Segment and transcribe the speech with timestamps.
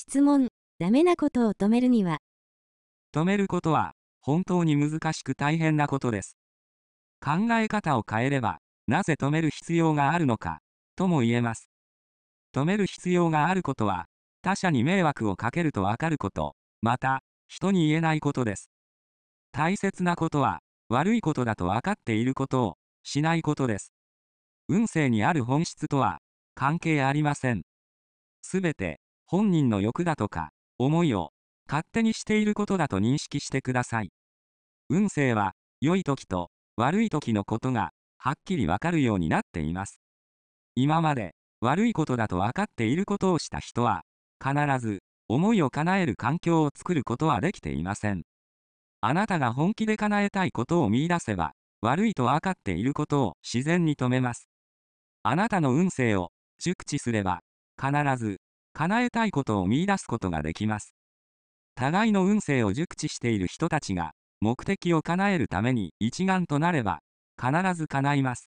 [0.00, 0.48] 質問、
[0.78, 2.20] ダメなことを止めるには、
[3.14, 6.38] 止めることは、本当に難しく大変なことです。
[7.22, 10.60] 考え方を変えれば、なぜ止める必要があるのか、
[10.96, 11.68] とも言えます。
[12.54, 14.06] 止める必要があることは、
[14.40, 18.70] 他者に迷惑をかけるとわかること、また、人に言えないことです。
[19.52, 23.92] 大切なことは、悪いことだと分かっていることを、しないことです。
[24.66, 26.20] 運勢にある本質とは、
[26.54, 27.64] 関係ありません。
[28.40, 28.98] すべて、
[29.30, 31.30] 本人の欲だとか、思いを、
[31.68, 34.10] 勝手にしていることだと認識してください。
[34.88, 40.00] 運勢は、良い時と、悪い時のことが、はっきりわかるようになっています。
[40.74, 44.02] 今まで、悪いことだと分かっていることをした人は、
[44.44, 44.54] 必
[44.84, 44.98] ず、
[45.28, 48.22] 思いを叶える環境を作ることはできていません。
[49.00, 51.52] あなたが本気で叶えたいことを見出せば、
[51.82, 54.48] 悪いと分かっていることを自然に止めます。
[55.22, 57.42] あなたの運勢を熟知すれば、
[57.80, 58.40] 必ず、
[58.80, 60.94] 叶えたいことを見いだすことができます。
[61.74, 67.00] 互いの運勢を熟知している人たちが、目的を叶えるために一丸となれば、
[67.38, 68.48] 必ず叶います。